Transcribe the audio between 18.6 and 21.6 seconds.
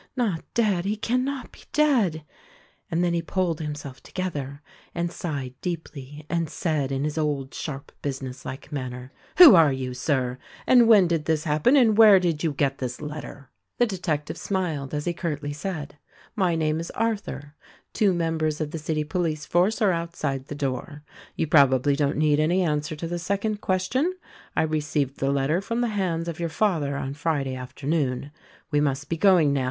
the city police force are outside the door. You